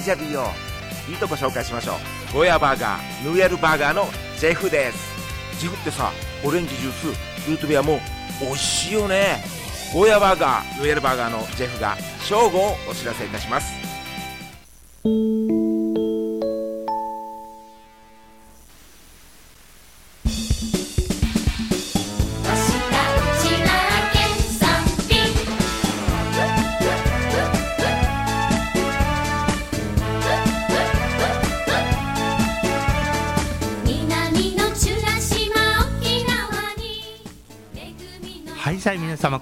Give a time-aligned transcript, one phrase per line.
[0.00, 0.44] ジャビを
[1.08, 1.92] いいとこ紹介しましょ
[2.30, 2.34] う。
[2.34, 4.06] ゴーヤバーガーヌエルバーガーの
[4.38, 5.60] ジェフです。
[5.60, 6.10] ジェフってさ
[6.44, 7.06] オレンジジュース
[7.50, 8.00] ルートビアも
[8.40, 9.42] 美味しいよね。
[9.92, 13.72] ゴーヤバーガーヌエルバーガーのジェフが正午をお知らせいたします。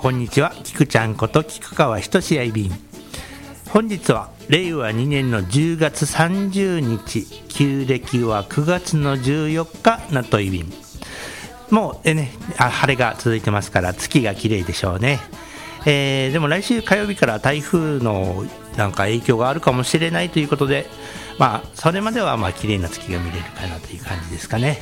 [0.08, 0.54] こんにちは。
[0.64, 2.72] 菊ちゃんこと菊川ひとしやいびん。
[3.68, 10.72] 本日は令和2年の10月30日旧暦は9月の14日なといびん。
[11.68, 15.20] もうえねあ晴れが続いてますから月が綺麗でしょうね。
[15.84, 18.46] えーでも来週火曜日から台風の
[18.78, 20.86] なんか影響があるかもしれないということで
[21.38, 24.78] まあそれまではまあ綺麗な月が見れるかなという感じですかね。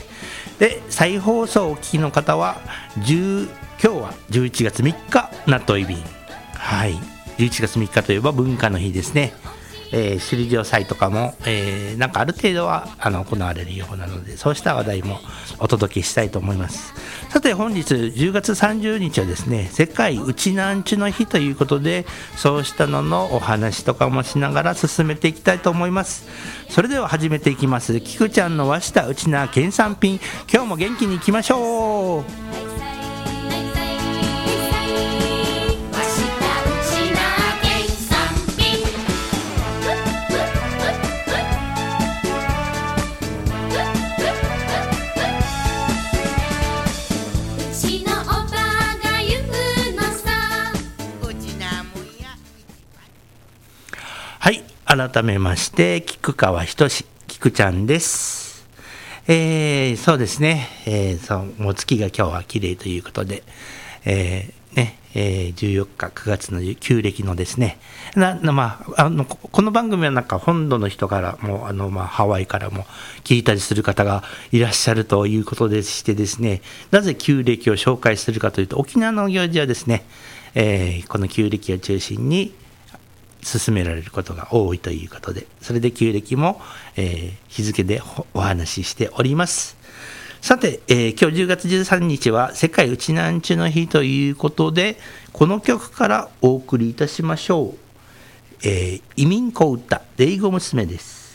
[0.61, 2.59] で再放送をお聞きの方は
[3.01, 5.99] 10今日は11月3日納豆いびん
[6.55, 6.95] はい。
[7.39, 9.35] 11月3日といえば文化の日ですね。
[9.93, 15.21] えー首里城祭とかも、えーなんかある程度はあの行われるようなのでそうした話題も
[15.59, 16.95] お届けしたいと思います。
[17.29, 26.27] さて本日10月30日はですね世界うちなんちゅの日ということでそうしたののお話とかもしながら進めていきたいと思います。
[26.71, 28.01] それでは始めていきます。
[28.01, 30.19] きくちゃんの和したうちな県産品。
[30.51, 32.76] 今日も元気にいきましょう
[54.97, 56.89] 改めまして、菊川仁、
[57.27, 58.67] 菊ちゃんです。
[59.29, 63.43] えー、そうですね、えー、そう、もう月が今日は綺麗ということで、
[64.07, 67.79] えー、ね、えー、14日、9月の旧暦のですね、
[68.15, 72.87] な、まあ、あの、ここの番組はなんか本土の人からも、あの、まあ、ハワイからも
[73.23, 80.07] 聞いたりする方がいらっしゃるということでしてですね、なぜ旧暦を紹介するかというと、沖縄の行事はですね、
[80.55, 82.55] えー、この旧暦を中心に、
[83.47, 86.61] 進められることが多いということで、それで旧暦も、
[86.97, 88.03] えー日付で
[88.35, 89.77] おお話ししております。
[90.41, 94.99] さて、えー今日10月13日は世界うちなんちゅの日ということで、
[95.33, 97.79] この曲からお送りいたしましょう。
[98.65, 101.26] えー移民子歌、デイゴ娘です。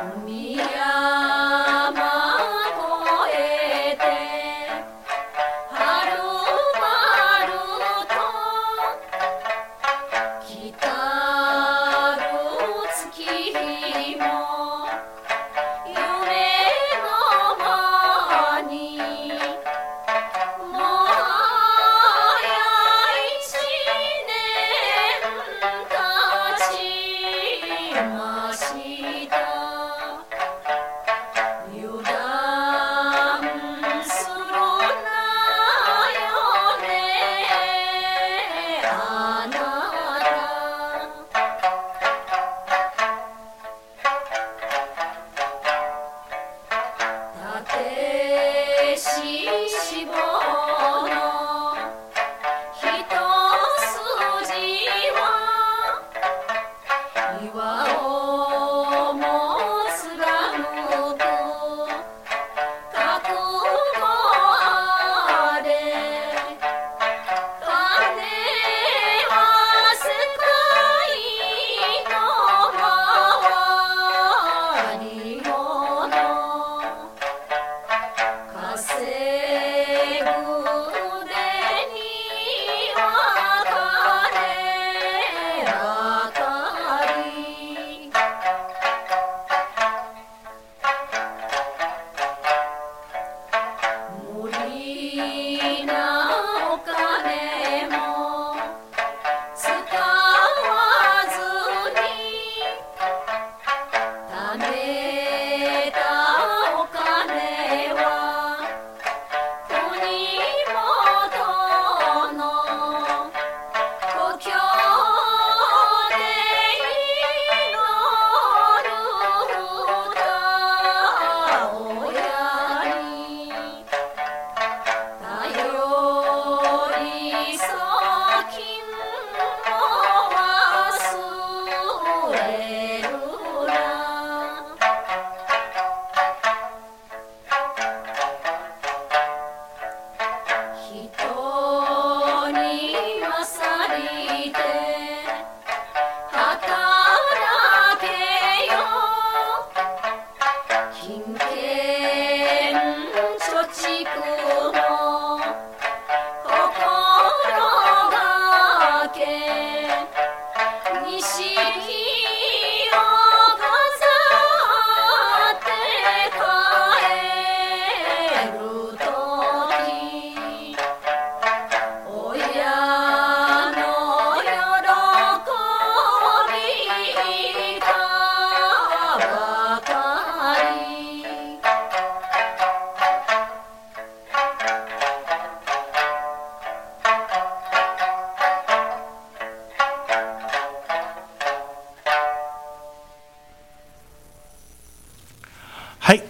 [0.00, 0.79] Me.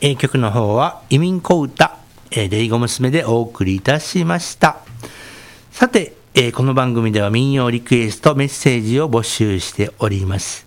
[0.03, 1.99] えー曲の方は移民小歌、
[2.31, 4.79] えー、レイゴ娘でお送りいたしました。
[5.73, 10.67] さて、えーこの番組では民謡リクエストメッセージを募集しております。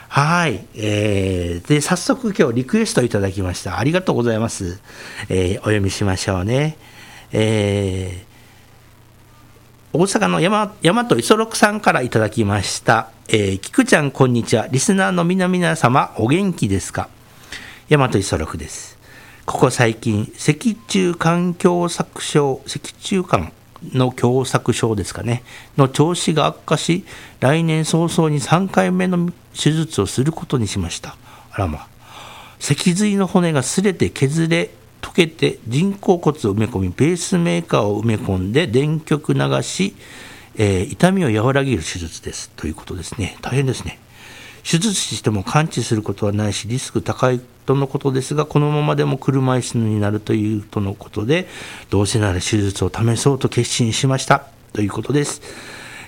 [0.09, 0.65] はい。
[0.75, 3.79] えー、で、早速今日リクエストいただきました。
[3.79, 4.81] ありがとうございます。
[5.29, 6.75] えーお読みしましょうね。
[7.31, 8.32] えー
[9.95, 13.11] 大阪の山大和磯六さんからいただきました。
[13.27, 14.65] えー、菊ちゃん、こんにちは。
[14.71, 17.09] リスナーの皆々様、お元気ですか？
[17.91, 18.97] 大和磯六です。
[19.45, 23.53] ここ最近、脊柱管狭窄症、脊柱管
[23.93, 25.43] の狭窄症ですかね、
[25.77, 27.05] の調子が悪化し、
[27.39, 31.15] 来年早々に3回目の手術をすることにしました。
[31.51, 31.87] あらまあ。
[32.57, 34.71] 脊髄の骨が擦れて削れ
[35.03, 39.95] 溶けて人工骨を埋め込みペースメーカーを埋め込んで電極流し、
[40.55, 42.49] えー痛みを和らげる手術です。
[42.55, 43.37] ということですね。
[43.41, 43.99] 大変ですね。
[44.63, 51.47] 手術しても完治することはないしリスク高いとのことですがこのままでも車椅子になるというとのことで
[51.89, 54.47] どうせなら手術を試そうと決心しました。
[54.71, 55.41] ということです、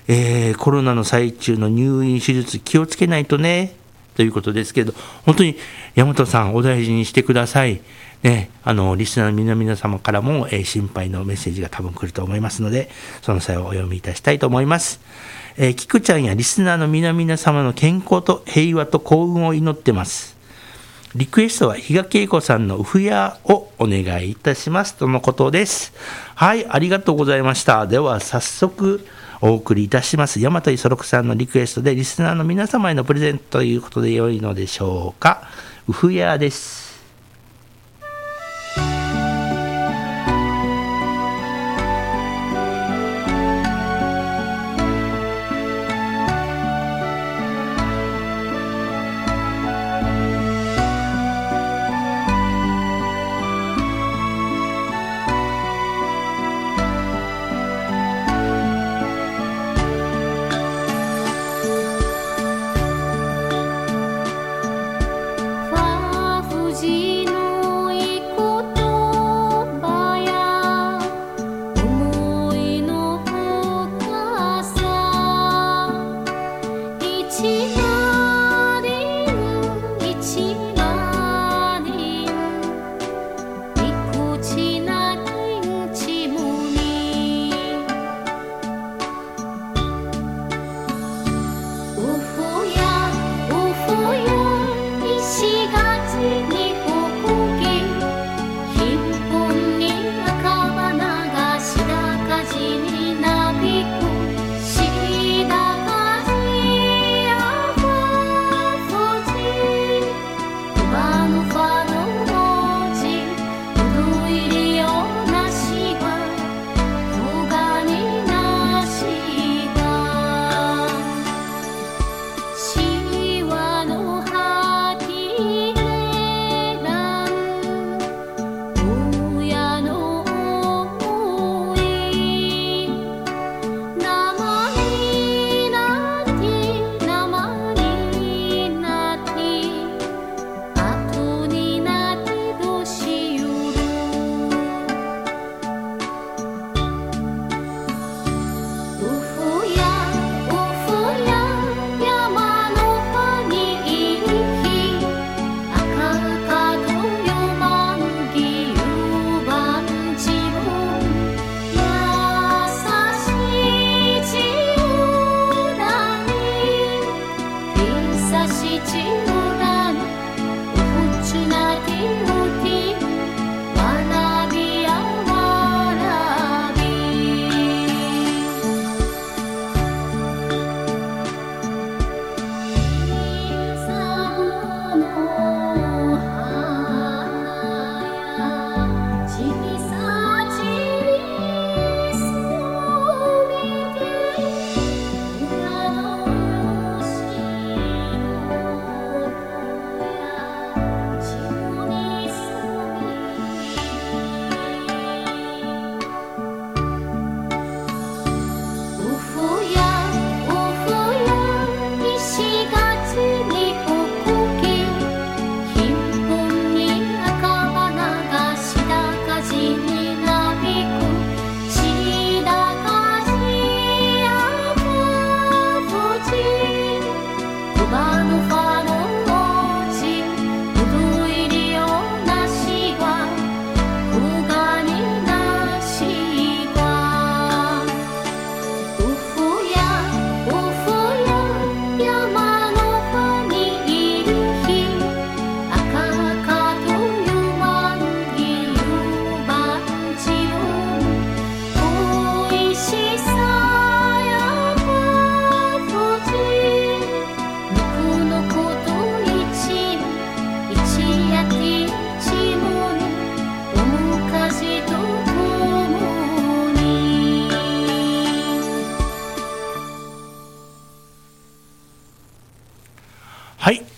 [0.08, 3.76] えーコロナの最中の入院手術気をつけないとね。
[4.16, 4.94] ということですけど、
[5.26, 5.58] 本当に
[5.96, 7.82] 大和さん、お大事にしてください。
[8.26, 12.90] ね、あの、リスナーの皆々様からも、えー心配のメッセージが多分来ると思いますので、
[13.22, 15.00] その際はお読みいたしたいと思います。
[15.58, 20.36] えー、菊ちゃんやリスナーの皆々様の健康と平和と幸運を祈ってます。
[21.14, 25.94] リクエストは比嘉恵子さんのウフヤをお願いいたしますとのことです。
[26.34, 27.86] はい、ありがとうございました。
[27.86, 29.06] では早速
[29.40, 30.42] お送りいたします。
[30.42, 35.48] 大和磯六さんのリクエストでリスナーの皆様へのプレゼントということで良いのでしょうか。
[35.88, 36.85] ウフヤです。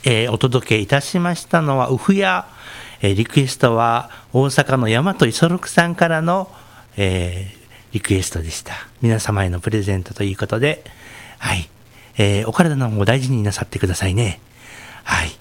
[0.09, 2.47] えーお届けいたしましたのは、ウフヤ、
[3.01, 6.49] えーリクエストは大阪の大和磯六さんからの、
[6.95, 7.57] えー
[7.91, 8.73] リクエストでした。
[9.01, 10.85] 皆様へのプレゼントということで、
[11.39, 11.69] はい、
[12.17, 14.39] えーお体の方を大事になさってくださいね。
[15.03, 15.31] はい。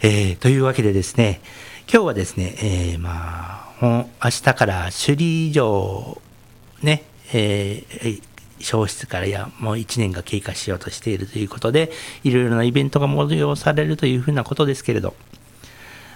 [0.00, 1.40] えーというわけでですね、
[1.88, 6.20] 今日はですね、えーまあ、明日から首里城、
[6.82, 8.31] ね、えー
[8.62, 11.90] 消失からやもう1年が経過しようとしているということで、
[12.24, 15.14] いろいろなイベントが催されるというふうなことですけれど、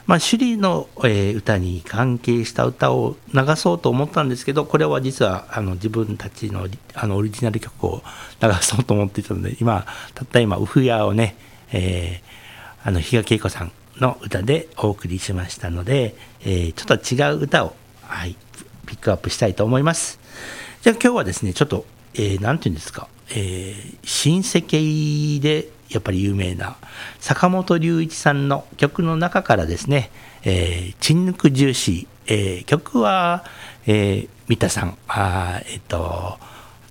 [0.07, 8.03] まあ、首里の、え歌に関係した歌を流そうと思ったんですけど、これは実はあの自分たちのあのオリジナル曲を
[8.41, 9.85] 流そうと思っていたので、今、
[10.15, 11.37] たった今、ウフヤをね、
[11.73, 12.37] えー
[12.87, 18.37] あの比嘉恵子さんの歌でお送りしましたので、えーちょっと違う歌を、はい、
[18.87, 20.21] ピックアップしたいと思います。
[20.83, 21.85] じゃあ今日はですね、ちょっと、
[22.19, 26.77] えーなんていうんですか、えー新世紀でやっぱり有名な
[27.21, 30.11] 坂本龍一さんの曲の中からですね、
[30.43, 33.45] えー、チンヌクジューシー、えー曲は、
[33.87, 36.39] えー三田さん、あえっ、と、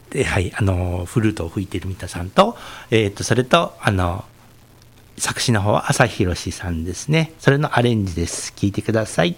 [0.09, 2.57] ではい、あの、フルートを吹いてる三田さんと、
[2.91, 4.25] えっ、と、それと、あの、
[5.17, 7.31] 作詞の方は朝広さんですね。
[7.39, 8.51] それのアレンジです。
[8.55, 9.37] 聞いてください。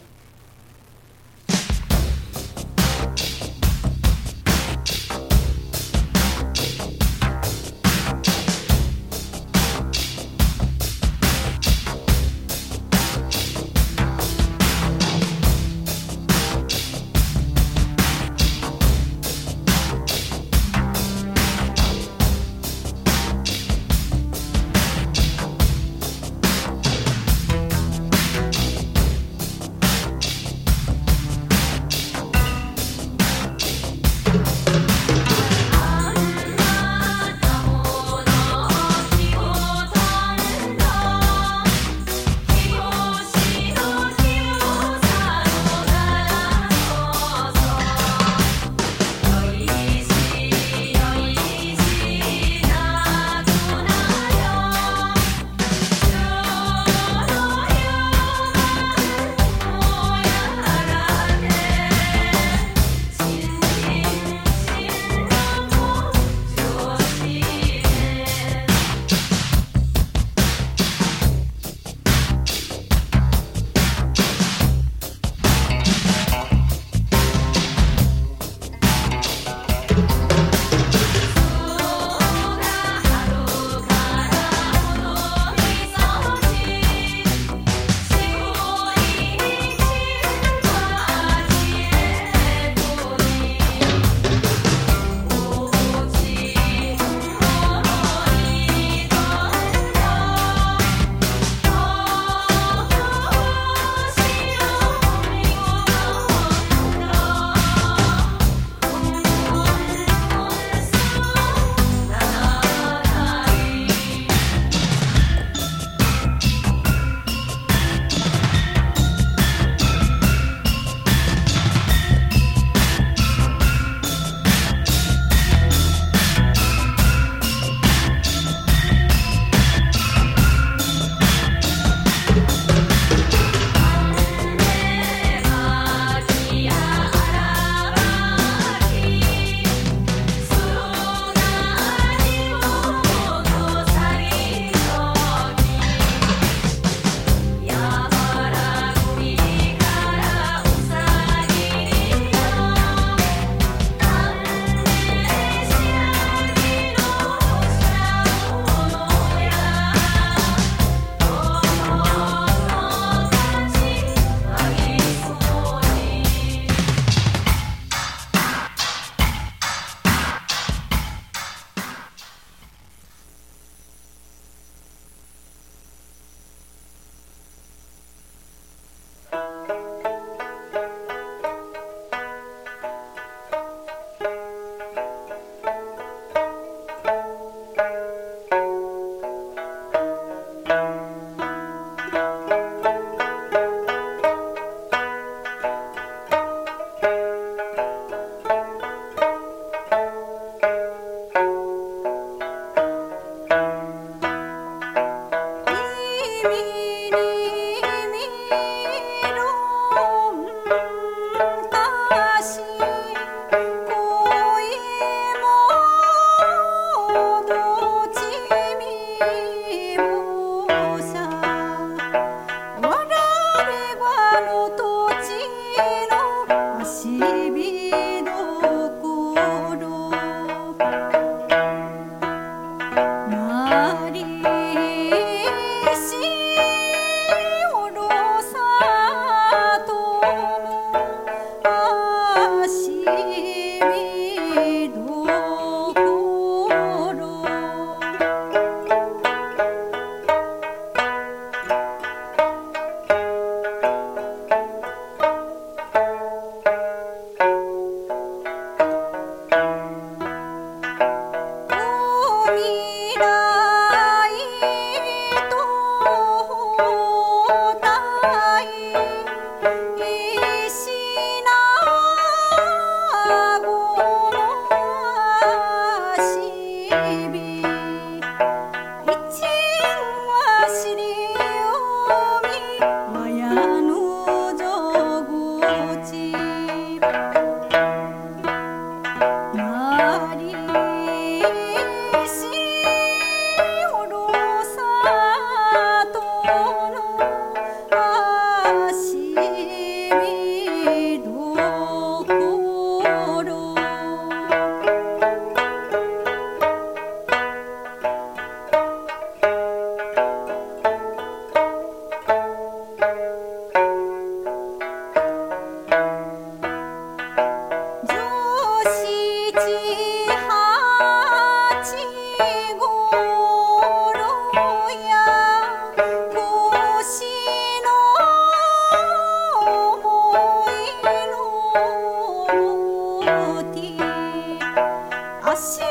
[335.57, 335.86] assim.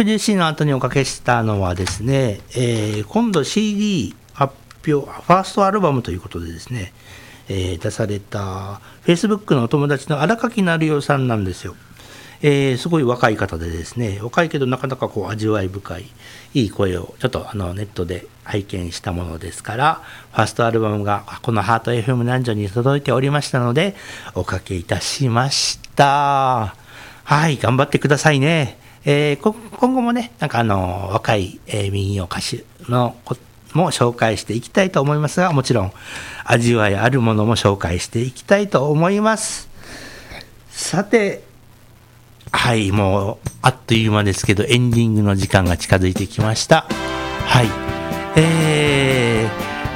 [0.00, 4.54] 60C の後におかけしたのはですね、えー、今度 CD 発
[4.90, 6.94] 表、ファーストアルバムということでですね、
[7.50, 11.76] えー、出された Facebook のお友達の荒垣成代さんなんですよ。
[12.40, 16.06] えー、すごい若い方でですね、若いけどなかなかこう味わい深い、
[16.54, 20.00] いい声をちょっとあのネットで拝見したものですから、
[20.32, 23.94] ファーストアルバムがこのハート FM 男女に届いておりましたので、
[24.34, 26.74] おかけいたしました。
[27.24, 28.79] はい、頑張ってくださいね。
[29.04, 33.36] えー今後もね、なんかあの、若い、えー民謡歌手のこ
[33.72, 35.92] も紹介していきたいと思いますが、もちろん、
[36.44, 39.68] 味わいあるものも紹介していきたいと思います。
[40.70, 41.44] さて、
[42.52, 46.86] はい、もう、あっという間ですけど、エンディングの時間が近づいてきました。
[47.46, 47.68] はい。
[48.36, 49.48] え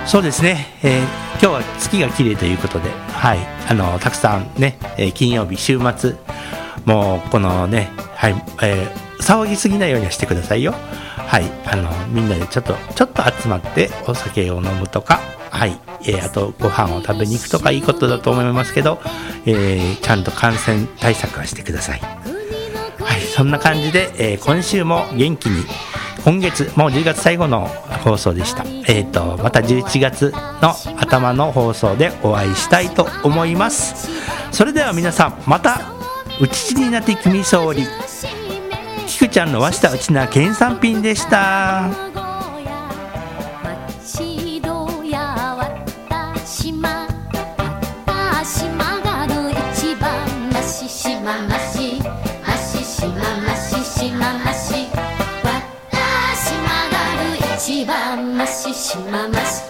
[0.05, 3.39] ー、そうですね、えー今日は月が綺麗ということで、はい、
[3.69, 4.79] あの、たくさんね、
[5.15, 6.15] 金曜日、週末、
[6.85, 10.75] もう、このね、はい、えー騒ぎすぎないようにしてくださいよ。
[11.17, 15.21] はい、あの、みんなでちょっと、ちょっと集まってお酒を飲むとか、
[15.51, 19.01] はい、えーあとご飯を食べに行くとかいいことだと思いますけど、
[19.47, 22.01] えーちゃんと感染対策はしてください。
[22.01, 25.65] はい、そんな感じで、えー今週も元気に、
[26.25, 27.67] 今月、もう10月最後の
[28.03, 28.65] 放送でした。
[28.89, 34.09] えっ、と、また11月の頭の放送でお会いしたいと思います。
[34.51, 35.94] それでは皆さん、また、
[36.41, 37.87] うちちになって君総理、
[39.07, 41.91] きくちゃんの和下うちな県産品でした。
[44.03, 47.07] 町戸や私ま
[48.07, 50.89] 私まがる一番なし。
[50.89, 52.01] しまなし
[52.45, 53.85] なししまなし。
[53.85, 54.89] しまなし
[55.45, 58.75] 私まがる一番なし。
[58.75, 59.64] しまなしなし。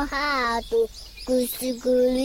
[0.00, 0.88] のハート
[1.26, 2.16] くすぐり